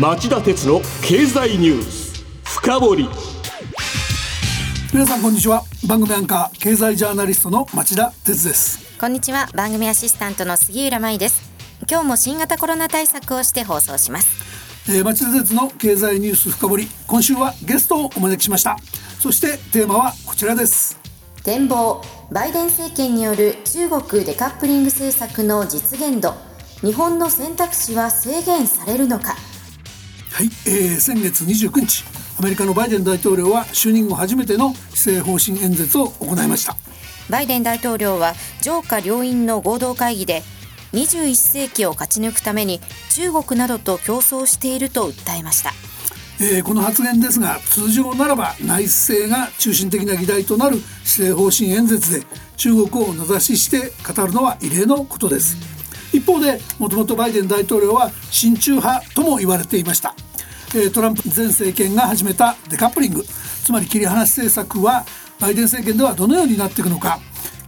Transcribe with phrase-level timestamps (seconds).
[0.00, 2.24] 町田鉄の経済ニュース。
[2.44, 3.08] 深掘り。
[4.92, 5.64] 皆さんこんにちは。
[5.88, 8.96] 番組アンカー経済ジャーナリストの町田鉄です。
[9.00, 9.48] こんにちは。
[9.56, 11.50] 番組アシスタントの杉浦舞です。
[11.90, 14.28] 今日も新型コロナ対策をして放送します。
[14.88, 16.88] えー、町田鉄の経済ニュース深掘り。
[17.08, 18.76] 今週はゲストをお招きしました。
[19.18, 20.96] そしてテーマはこちらです。
[21.42, 22.04] 展望。
[22.30, 26.34] バイデン政権による中国デカップリング政策の実現度。
[26.82, 29.34] 日本の選択肢は制限されるのか
[30.32, 32.04] はい、えー、先月29日
[32.38, 36.76] アメリカのバイデン大統領は就任後初めての施政方針演説を行いました。
[37.28, 40.42] バイデン大統領は上下両院の合同会議で
[40.92, 45.72] 21世紀を勝ち抜くために中国などと競争していると訴えました。
[46.40, 55.77] えー、この発言ですが通常ならば内政が中心的な議題となる施政方針演説で中国を名指しして語るのは異例のことです
[56.12, 60.14] 一方でもともとバイデン大統領は親中派とも言われていました。
[60.92, 63.24] トランプ前政権が始めたデカップリング。
[63.24, 65.04] つまり切り離し政策は
[65.40, 67.20] バイデン政権ではどのようになっていくのか、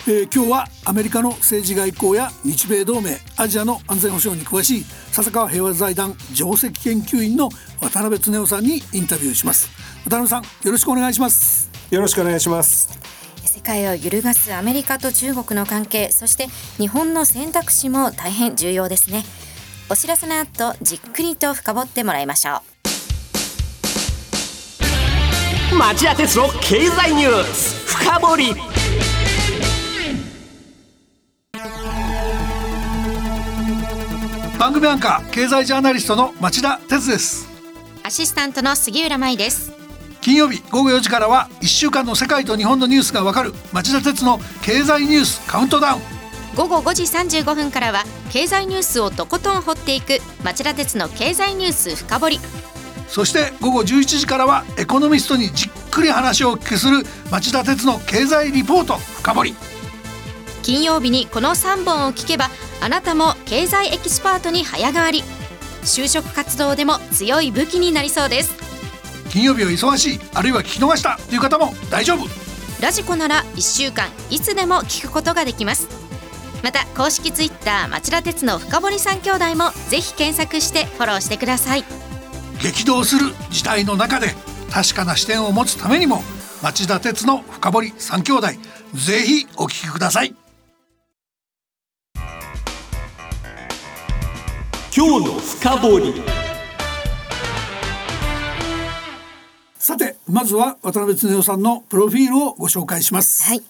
[0.07, 7.51] えー、今日はアメリカの政治外交や日米同盟アジアの安全保障に詳しい笹川平和財団上席研究員の
[7.81, 9.69] 渡辺恒夫さんにインタビューします。
[10.05, 11.71] 渡辺さんよろしくお願いします。
[11.91, 13.20] よろしくお願いします。
[13.61, 16.47] 世界を揺るがすアメリカと中国の関係そして
[16.79, 19.23] 日本の選択肢も大変重要ですね。
[19.91, 22.63] お知らせの後じっくりと深掘ってもらいましょ
[25.73, 25.77] う。
[25.77, 28.55] 町田鉄の経済ニュース深掘り。
[34.59, 37.47] 番組アンカー経済ジャーナリストの町田鉄です。
[38.05, 39.80] アシスタントの杉浦舞です
[40.21, 46.03] 金曜日午後4時からは1週間の世界と日本のニュースがわかる町田徹の経済ニュースカウントダウン。
[46.55, 52.41] 午後5時35分からは経済ニュースをとことん掘っていく町田徹の経済ニュース深掘り。
[53.09, 59.55] そして午後11時からはエコノミストにじっくり話をお聞きする町田徹の経済リポート深掘り。
[60.63, 62.51] 金曜日にこの3本を聞けば
[62.83, 65.25] あなたも経済エキスパートに早変わり。
[65.83, 68.70] 就職活動でも強い武器になりそうです
[69.31, 72.27] 金曜日は忙しいあるいは聞き逃したという方も大丈夫。
[72.83, 75.89] ラジコなら1週間いつでも聞くことができます。
[76.63, 81.85] また公式ツイッター町田鉄の深堀三兄弟もぜひ検索してフォローしてください。
[82.61, 84.35] 激動する時代の中で
[84.71, 86.23] 確かな視点を持つためにも
[86.63, 88.49] 町田鉄の深堀三兄弟
[88.95, 90.35] ぜひお聞きください。
[94.95, 96.40] 今日の深掘
[99.91, 103.43] さてまずは渡辺恒夫さんのプロフィールをご紹介します。
[103.43, 103.63] はい。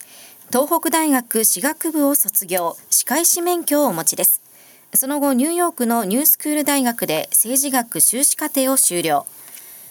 [0.50, 4.42] 東北大学歯学部を卒業歯科医師免許をお持ちです。
[4.92, 9.24] その後ニューヨークのニュースクール大学で政治学修士課程を修了。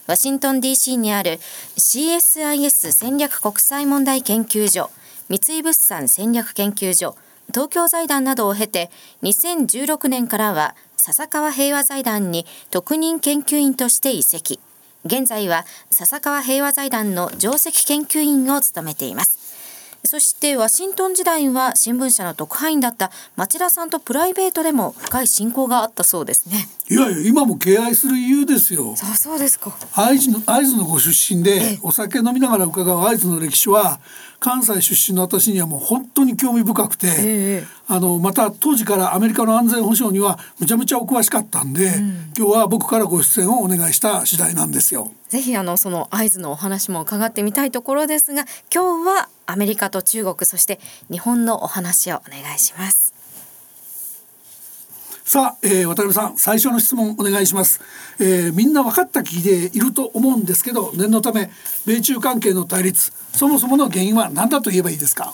[0.06, 1.40] ワシントン DC にある
[1.78, 4.92] CSIS 戦略国際問題研究所
[5.30, 7.16] 三井物産戦略研究所
[7.48, 8.92] 東京財団などを経て
[9.24, 14.60] 2016年からは笹川平和財団に特任研究員として移籍。
[15.06, 19.39] 現在は笹川平和財団の上席研究員を務めています。
[20.06, 26.68] そしてワシントン時代は新聞社の特派員だった町田さんとプライベートでも深い親交があったそうですね。
[26.90, 28.96] いやいや今も敬愛する理由ですよ。
[28.96, 29.72] そうそうですか。
[29.94, 34.00] 会津の会津のご出身でお酒飲みながら伺う会津の歴史は
[34.40, 45.12] 関西出身の私にはもう本当に興味深くて、えー、あのまた当時からアメリカの安全保障にはむちゃむちゃお詳しかったんで、うん、今日は僕からご出演をお願いした次第なんですよ。
[45.28, 50.80] ぜひあのその会津のお話も伺ってみたいところですが今日はアメリカと中国そして
[51.10, 53.14] 日本のお話をお願いします。
[55.26, 57.82] さあ、えー、渡辺さん最初の質問お願いします、
[58.20, 61.52] えー、みんな分かった気でいると思うんですけど念のため
[61.86, 65.32] 米中関係の対立そもそもの原因は何だと言えばいいですか？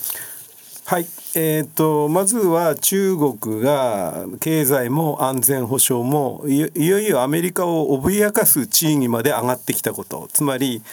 [0.88, 10.30] はい、えーと、まずは中国が経済も安全保障もいよいよアメリカを脅かす地位にまで上がってきたこと。
[10.32, 10.84] つまり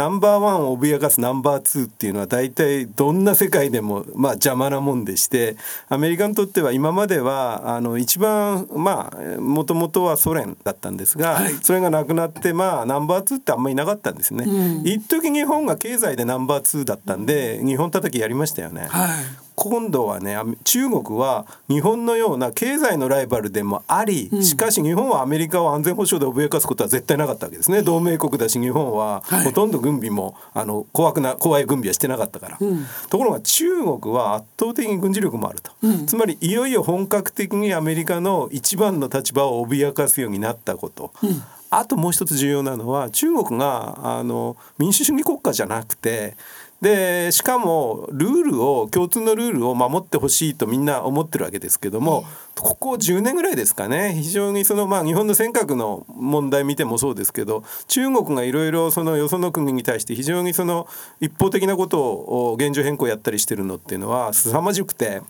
[0.00, 5.58] ナンバーワンを脅かすナンバーツーっていうのは大体どんな世界でもまあ邪魔なもんでして
[5.90, 14.44] アメリカにとっては今まではあの一番まあもともとはソ連だったんですが、はい、それがなくなってまあナンバーツーってあんまりいなかったんですね。
[14.44, 18.86] うん、一時日本が経済でナンバーツーだったんで日本叩きやりましたよね。
[18.88, 27.82] はい今度はね中国は日本のような経済のライバルでもあり、しかし日本はアメリカを安全保障で脅かすことは絶対なかったわけですね。
[27.82, 41.42] 同盟国だし日本はほとんど軍備もあの怖くな怖い軍備はしてなかったから、うん、ところが中国は圧倒的に軍事力もあると、うん、つまりいよいよ本格的にアメリカの一番の立場を脅かすようになったこと、うん。
[41.70, 46.36] あともう一つ重要なのは中国があの民主主義国家じゃなくて
[46.80, 52.24] でしかもルールを共通のルールを守ってほしいとみんな思ってるわけですけども、
[52.60, 54.14] ここ10年ぐらいですかね。
[54.14, 60.86] 非常にそのまあ日本の尖閣の問題見てもそうですけど中国がいろいろそのよその国に対して非常にその
[61.20, 65.22] 一方的なことを現状変更やったりしてるのっていうのは凄まじくて、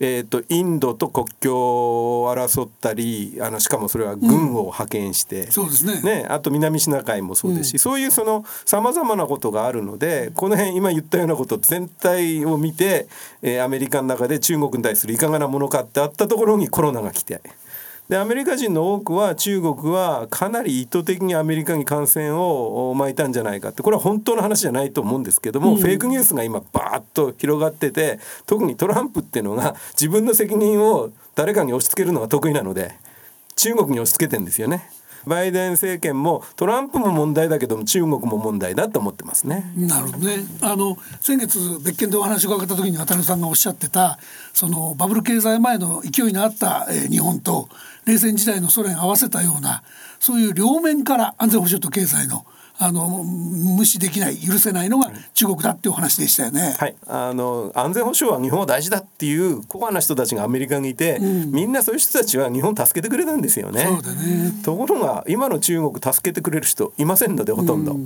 [0.00, 6.02] えー、とインドと国境を争ったりあのしかもそれは軍を派遣して、そうですね。
[6.02, 13.06] ね、あと南シナ海もそうですし、そういうそのさまざまなことがあるのでこの辺今言ったようなこと全体を見て、
[13.40, 17.40] えーアメリカの中で中国に対するいかがなものかってあったところにコロナが来て。
[18.08, 32.96] でアメリカ人の多くは中国はかなり意図的にアメリカに感染を巻いたんじゃないかってこれは本当の話じゃないと思うんですけども、フェイクニュースが今バーッと広がってて特にトランプっていうのが自分の責任を誰かに押し付けるのが得意なので
[33.56, 34.90] 中国に押し付けてんですよね。
[35.26, 39.72] バイデン政権もトランプも問題だけども中国も問題だと思ってますね。
[39.76, 40.44] なるほどね。
[40.60, 44.18] あの先月別件でお話を伺った時に渡辺さんがおっしゃってた
[44.52, 47.68] そのバブル経済前の勢いのあった、えー日本と
[48.06, 49.82] 冷戦時代のソ連合わせたような
[50.18, 52.46] そういう両面から安全保障と経済の
[52.78, 56.74] あの無視できない許せないのが中国だっていうお話でしたよね。
[56.78, 63.84] はい、あの安全保障は日本は大事だっていうコアな人たちがアメリカにいて、みんなそういう人たちは日本助けてくれたんですよね。
[63.84, 67.96] そうだねところが今の中国助けてくれる人いませんのでほとんど。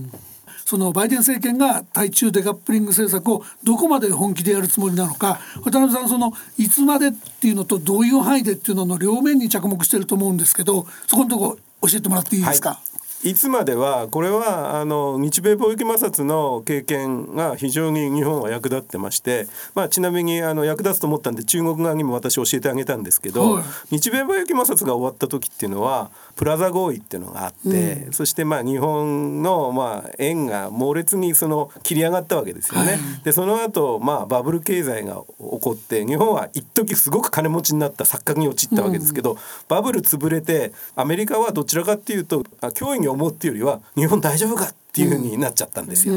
[0.67, 12.81] そのバイデン政権が対中デカップリング政策をどこまで本気でやるつもりなのか渡辺さんそのいつまでっていうのとどういう範囲でっていうのの両面に着目してると思うんですけどそこのとこ教えてもらっていいですか？
[12.95, 12.96] い
[13.35, 23.65] つまではこれはあの日米貿易摩擦の経験が非常に日本は役立ってまして、まあ、ちなみにあの役立つと思ったんで中国側にも私教えてあげたんですけど、はい。
[23.91, 32.93] 日米貿易摩擦が終わった時っていうのはプラザ合意っていうのがあって、そしてまあ日本のまあ円が猛烈にその切り上がったわけですよね。
[32.93, 32.99] はい。
[33.25, 39.39] でその後まあバブル経済が起こって日本は一時すごく金持ちになった錯覚に陥ったわけですけど、
[39.69, 46.15] バブル潰れてアメリカはどちらかっていうとあ脅威に思うっていうよりは日本大丈夫かっていうふうになっちゃったんですよ。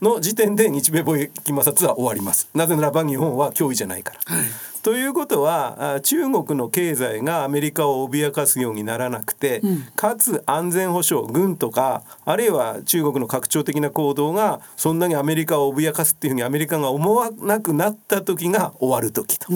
[0.00, 2.48] の時点で日米貿易摩擦は終わります。
[2.54, 4.20] なぜならば日本は脅威じゃないから。
[4.82, 9.62] ということはあ中国の経済がアメリカを脅かすようにならなくて、
[9.94, 19.46] かつ安全保障軍とかあるいは中国の拡張的な行動がそんなにアメリカを脅かすっていうふうにアメリカが思わなくなった時が終わる時と、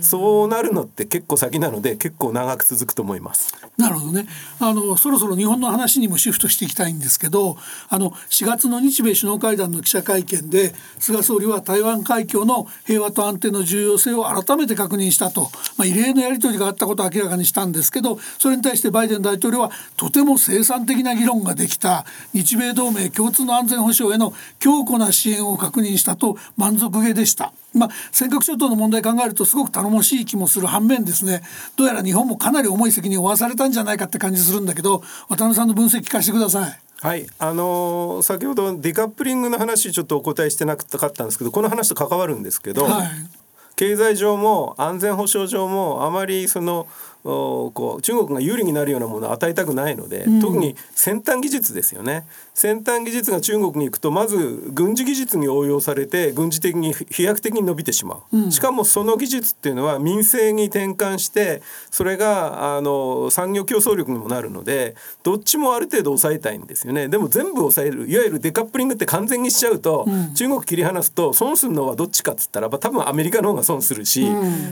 [0.00, 3.54] そうなるのって結構先なので結構長く続くと思います。
[3.76, 4.26] なるほどね。
[4.58, 7.56] あのそろそろ日本の話にもシフトしていきたいんですけど
[7.88, 22.04] あの4月の日米首脳会談の記者会見で菅総理は台湾海峡の平和と安定の重要性を改めて確認したと、まあ、異例のやり取りがあったことを明らかにしたんですけどそれに対してバイデン大統領はとても生産的な議論ができた。
[22.32, 27.52] 日米同盟共通の安全保障への強固な支援を確認したと満足げでした。
[27.74, 31.42] まあ、尖閣諸島の問題考えるとすごく頼もしい気もする反面ですね。
[31.76, 36.80] どうやら日本もかなり重い責任を負わされたんじゃないかって感じするんだけど渡辺さんの分析聞かせてください。
[37.00, 43.37] はい、あのー先ほどデカップリングの話ちょっとお答えしてなかったんですけどこの話と関わるんですけど、はい
[43.78, 46.88] 経済上も安全保障上もあまりその
[47.28, 52.26] こう中国が有利になるようなものを与えたくないので、特に先端技術ですよね。
[52.54, 67.08] 先端技術が中国に行くとまず軍事技術に応用されて軍事的に飛躍的に伸びてしまう、しかもその技術っていうのは民生に転換してそれがあの産業競争力にもなるのでどっちもある程度抑えたいんですよね。
[67.08, 74.26] でも全部抑えるいわゆるデカップリングって完全にしちゃうと、中国切り離すと損するのはどっちかっつったらば多分アメリカの方が損するし、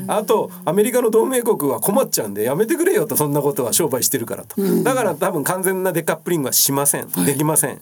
[0.09, 7.79] あとアメリカの同盟国は困っちゃうんでやめてくれよとそんなことは商売してるからと、だから多分完全なデカップリングはしません、できません。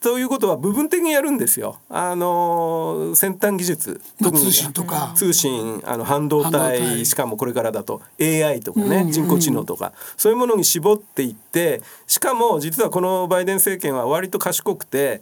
[0.00, 1.78] ということは部分的にやるんですよ。
[1.90, 5.12] あの先端技術、通信とか。
[5.14, 6.80] 通信あの半導半導体。
[6.80, 9.92] 体しかもこれからだと AI とかね、人工知能とか。
[10.16, 15.20] そういうものに絞っていってしかも実はこのバイデン政権は割と賢くて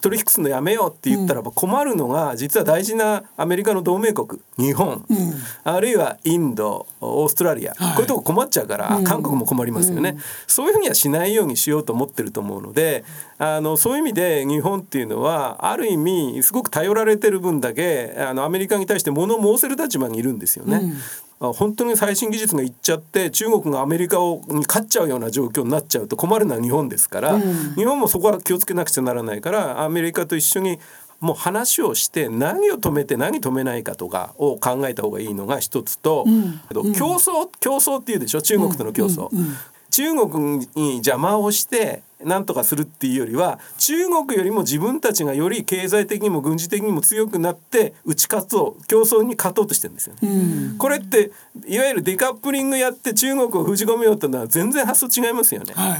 [0.00, 5.04] 取引するのやめようって言ったらば困るのが実は大事なアメリカの同盟国日本、
[5.64, 7.96] あるいはインドオーストラリア、はい。
[7.96, 10.16] こういうとこ困っちゃうから、韓国も困りますよね、
[10.46, 13.04] そういうふうにはしないようにしようと思ってると思うので
[13.38, 20.94] あのそういう意味で日本っていうのはある意味すごく頼られてる分だけあのアメリカに対して物を申せる立場にいるんですよね。
[21.40, 27.40] あ本当に最新技術がいっちゃって中国がアメリカをに勝っちゃうような状況になっちゃうと困るのは日本ですから、
[27.74, 30.78] 日本もそこは気をつけなくちゃならないからアメリカと一緒に
[31.20, 36.24] もう話をして何を止めて何止めないかとかを考えた方がいいのが一つと、
[36.72, 38.42] 競争競争っていうでしょ？
[38.42, 39.28] 中国との競争。
[39.90, 50.76] 中国に邪魔をしてなんとかするっていうよりは中国よりも自分たちがより経済的にも軍事的にも強くなって打ち勝つを競争に勝とうとしてるんですよね。
[50.78, 51.30] これって
[51.66, 55.72] いわゆるデカップリングやって中国を封じ込めようってのは全然発想違いますよね。
[55.74, 55.96] は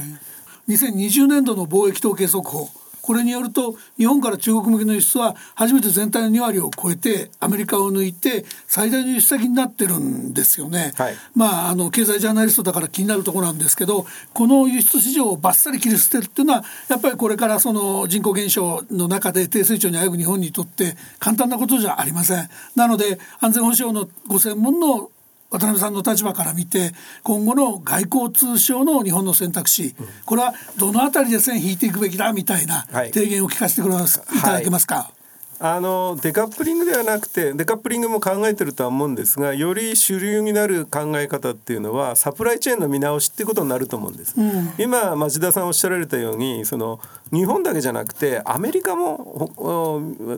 [0.67, 2.69] い、2020年度の貿易統計速報
[3.05, 10.91] これによると日本から中国向けの輸出は初めて全体の2割を超えてアメリカを抜いて最大の輸出先になってるんですよね。
[10.95, 22.49] はい、まああの経済ジャーナリストだから気になるところなんですけどこの輸出市場をバッサリ切り捨てるっていうのはやっぱりこれからその人口減少の中で低成長にあぐ日本にとって簡単なことじゃありません。
[22.75, 25.11] なので安全保障のご専門の
[25.51, 26.91] 渡辺さんの立場から見て
[27.23, 35.11] 今後の外交通商の日本の選択肢、これはどの辺りで線引いていくべきだみたいな提言を聞かせてくださ、い、いただけますか？
[35.59, 44.33] あのデカップリングではなくてデカップリングも考えてるとは思うんですがより主流になる考え方っていうのはサプライチェーンの見直しっていうことになると思うんです。
[44.37, 46.99] うん、今町田さんおっしゃられたようにその
[47.31, 49.49] 日本だけじゃなくてアメリカも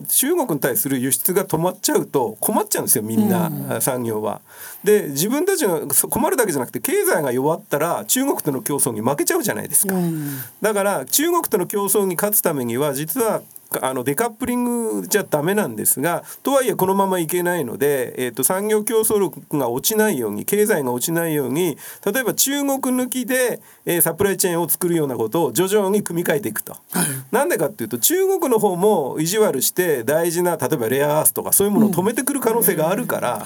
[0.08, 4.40] 中国に対する輸出が止まっちゃうと困っちゃうんですよみんな、うん、産業は。
[4.84, 9.94] で自分たちが困るだけじゃなくて経済が弱ったら中国との競争に負けちゃうじゃないですか。
[9.94, 13.42] うん、だから中国との競争に勝つためには実は
[13.82, 26.76] あのデカップリングじゃダメなんですがとはいえこのままいけないので、えーと、産業競争力が落ちないように経済が落ちないように例えば中国抜きで、えー、サプライチェーンを作るようなことを徐々に組み替えていくと。
[27.30, 33.44] な、んでかっていうと中国の方も意地悪して大事な例えばレアアースとかそういうものを止めてくる可能性があるから、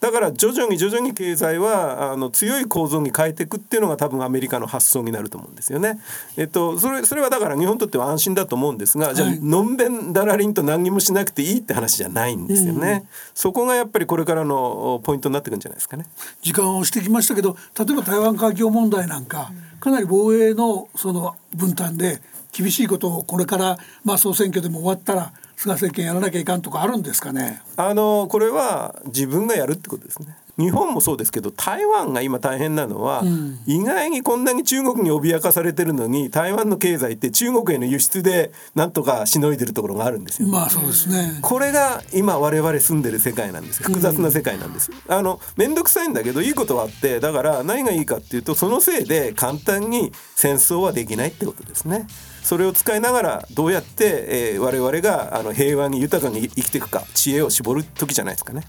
[0.00, 6.00] だから徐々に徐々に経済はあの強い構造に変えていくっていうのが多分アメリカの発想になると思うんですよね。
[6.38, 9.40] えっと、それそれはだから日本にとっては安心だと思うんですがじゃあ、はい。
[9.40, 16.06] のんべんだらりんと何にもしなくていいって話じゃないんですよね、うん、そこがやっぱりこれからのポイントになってくるんじゃないですかね。
[16.40, 27.60] 時間をしてきましたけど例えば台湾海峡問題なんかかなり防衛のその分担で厳しいことをこれからまあ総選挙でも終わったら菅政権やらなきゃいかんとかあるんですかね？
[27.76, 30.34] あのこれは自分がやるってことですね。
[30.58, 41.38] 日本もそうですけど台湾が今大変なのは、うん、意外にこんなに中国に脅かされてるのに台湾の経済って中国への輸出でなんとかしのいでるところがあるんですよ、まあそうですね。
[41.42, 52.06] これが今我々住んでる世界なんです複雑な世界なんです、うん、あの面倒くさいんだけどいいことはあってだから何がいいかっていうとそのせいで簡単に戦争はできないってことですね
[52.42, 58.62] それを使いながらどうやって、えー、我々があの平和に豊かに生きていくか知恵を絞る時じゃないですかね。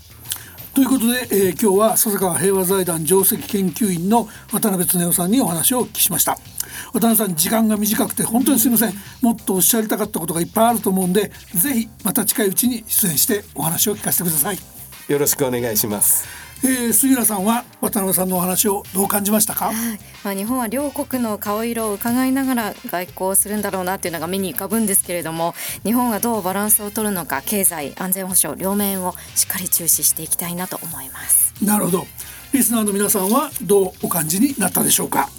[0.74, 6.38] ということで、えー、今日は笹川平和財団上席研究員の渡辺恒夫さんにお話をお聞きしました。
[6.94, 8.94] 渡辺さん時間が短くて本当にすみません。
[9.22, 14.58] もっとおっしゃりたかったことがいっぱいあると思うんでぜひまた近いうちに出演してお話を聞かせてください。
[15.10, 19.76] よろしくお願いしますえー、杉浦さんは渡辺さんのお話をどう感じましたか、はい、
[20.24, 31.54] まあ、日本は両国の顔色を伺いながら外交をするんだろうなっていうのが目に浮かぶんですけれども日本がどうバランスを取るのか経済安全保障両面をしっかり注視していきたいなと思います。
[31.64, 32.06] なるほど。
[32.54, 35.30] リスナーの皆さんはどうお感じになったでしょうか？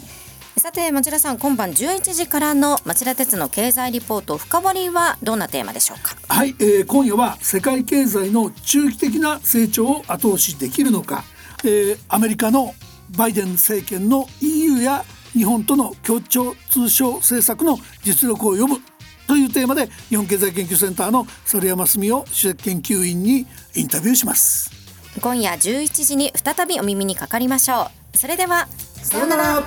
[0.57, 6.15] さて町田さん今晩11時からの町田鉄の経済リポート深掘りはどんなテーマでしょうか？
[6.29, 11.23] はい、えー、今夜は世界経済の中期的な成長を後押しできるのか、
[11.65, 12.73] えー、アメリカの
[13.17, 18.79] バイデン政権の EU や日本との協調通商政策の実力を読む
[19.27, 24.71] というテーマで日本経済研究センターの反山澄夫主席研究員にインタビューします。
[25.19, 28.17] 今夜11時に再びお耳にかかりましょう。
[28.17, 28.67] それでは
[29.01, 29.63] さようなら